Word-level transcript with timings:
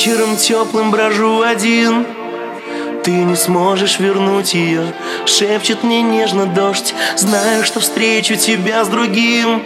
Вечером 0.00 0.38
теплым 0.38 0.90
брожу 0.90 1.42
один. 1.42 2.06
Ты 3.04 3.10
не 3.10 3.36
сможешь 3.36 3.98
вернуть 3.98 4.54
ее 4.54 4.94
Шепчет 5.26 5.82
мне 5.82 6.00
нежно 6.00 6.46
дождь. 6.46 6.94
Знаю, 7.18 7.64
что 7.64 7.80
встречу 7.80 8.34
тебя 8.36 8.82
с 8.82 8.88
другим. 8.88 9.62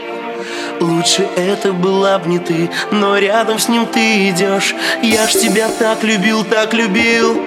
Лучше 0.81 1.29
это 1.37 1.73
была 1.73 2.19
б 2.19 2.29
не 2.29 2.41
ты 2.41 2.69
Но 2.91 3.17
рядом 3.17 3.61
с 3.61 3.69
ним 3.69 3.87
ты 3.87 4.29
идешь 4.29 4.75
Я 5.05 5.29
ж 5.29 5.35
тебя 5.35 5.69
так 5.69 6.03
любил, 6.03 6.43
так 6.43 6.75
любил. 6.75 7.41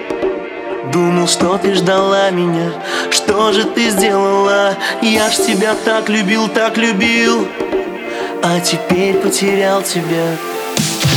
Думал, 0.90 1.28
что 1.28 1.58
ты 1.58 1.74
ждала 1.74 2.30
меня. 2.30 2.72
Что 3.10 3.52
же 3.52 3.64
ты 3.64 3.90
сделала? 3.90 4.78
Я 5.02 5.28
ж 5.28 5.36
тебя 5.36 5.74
так 5.84 6.08
любил, 6.08 6.48
так 6.48 6.78
любил. 6.78 7.46
А 8.42 8.58
теперь 8.60 9.16
потерял 9.16 9.82
тебя 9.82 10.38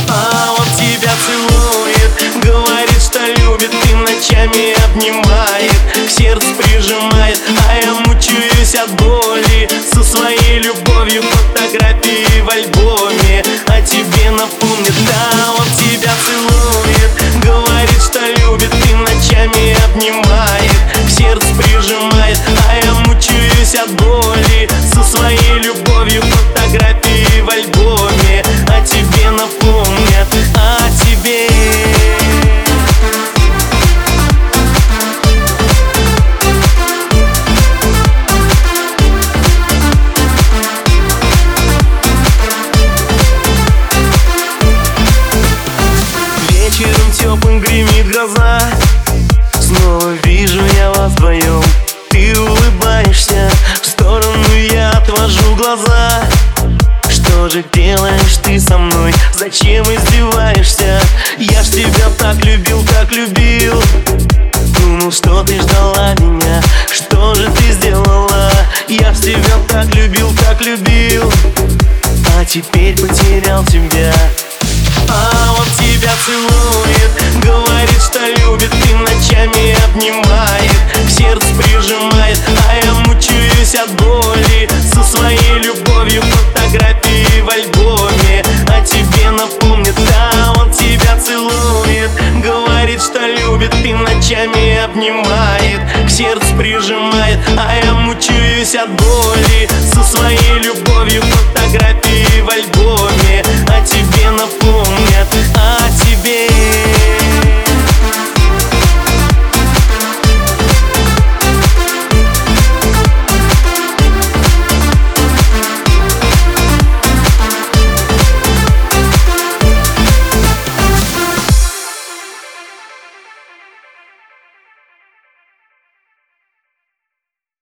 А 0.08 0.54
он 0.58 0.66
тебя 0.76 1.12
целует 1.26 2.44
Говорит, 2.44 3.02
что 3.02 3.18
любит 3.42 3.70
Ты 3.70 3.94
ночами 3.96 4.74
обнимает. 4.84 5.72
К 6.06 6.10
сердцу 6.10 6.46
прижимает 6.56 7.40
А 7.68 7.74
я 7.76 7.92
мучаюсь 8.06 8.74
от 8.74 8.90
боли. 8.92 9.68
Со 9.92 10.02
своей 10.02 10.60
любовью 10.60 11.22
Фотографии 11.22 12.40
в 12.40 12.50
альбоме. 12.50 13.42
О 13.66 13.80
тебе 13.82 14.30
напомнит 14.30 14.94
Да, 15.06 15.52
он 15.58 15.66
тебя 15.76 16.12
целует. 16.26 17.44
Говорит, 17.44 18.02
что 18.02 18.20
любит 18.20 18.70
Ты 18.70 18.96
ночами 18.96 19.76
обнимает. 19.84 20.72
К 21.06 21.10
сердцу 21.10 21.46
прижимает 21.56 22.38
А 22.68 22.76
я 22.76 22.92
мучаюсь 23.06 23.74
от 23.74 23.90
боли. 23.92 24.68
Со 24.92 25.02
своей 25.02 25.58
любовью 25.58 25.81
теплым 47.22 47.60
гремит 47.60 48.08
гроза. 48.08 48.58
Снова 49.60 50.12
вижу 50.24 50.60
я 50.76 50.90
вас 50.90 51.12
вдвоем. 51.12 51.62
Ты 52.10 52.38
улыбаешься, 52.38 53.48
в 53.80 53.86
сторону 53.86 54.54
я 54.72 54.90
отвожу 54.90 55.54
глаза. 55.54 56.24
Что 57.08 57.48
же 57.48 57.64
делаешь 57.72 58.38
ты 58.42 58.58
со 58.58 58.76
мной? 58.76 59.14
Зачем 59.38 59.84
издеваешься? 59.84 61.00
Я 61.38 61.62
ж 61.62 61.68
тебя 61.68 62.08
так 62.18 62.44
любил, 62.44 62.84
так 62.92 63.12
любил. 63.12 63.80
Думал, 64.80 65.12
что 65.12 65.44
ты 65.44 65.60
ждала 65.60 66.14
меня. 66.14 66.60
Что 66.90 67.34
же 67.36 67.48
ты 67.52 67.72
сделала? 67.72 68.50
Я 68.88 69.14
ж 69.14 69.20
тебя 69.20 69.58
так 69.68 69.94
любил, 69.94 70.32
так 70.44 70.60
любил. 70.60 71.32
А 72.36 72.44
теперь 72.44 72.98
потерял 72.98 73.64
тебя 73.64 74.12
целует 76.24 77.10
Говорит, 77.42 78.02
что 78.02 78.20
любит 78.20 78.70
Ты 78.70 78.94
ночами 78.94 79.74
обнимает. 79.84 80.72
К 81.06 81.10
сердцу 81.10 81.46
прижимает 81.58 82.38
А 82.68 82.74
я 82.84 82.92
мучаюсь 83.06 83.74
от 83.74 83.90
боли. 83.92 84.68
Со 84.92 85.02
своей 85.02 85.58
любовью 85.58 86.22
Фотографии 86.22 87.40
в 87.40 87.48
альбоме. 87.50 88.44
О 88.68 88.80
тебе 88.84 89.30
напомнит 89.30 89.94
Да, 89.94 90.52
он 90.60 90.70
тебя 90.70 91.18
целует. 91.18 92.10
Говорит, 92.42 93.02
что 93.02 93.20
любит 93.20 93.70
Ты 93.82 93.94
ночами 93.94 94.84
обнимает. 94.84 95.80
К 96.06 96.10
сердцу 96.10 96.54
прижимает 96.56 97.38
А 97.56 97.74
я 97.84 97.92
мучаюсь 97.94 98.74
от 98.74 98.90
боли. 98.90 99.68
Со 99.92 100.02
своей 100.04 100.58
любовью 100.62 101.22
Фотографии 101.22 102.40
в 102.42 102.50
альбоме 102.50 103.11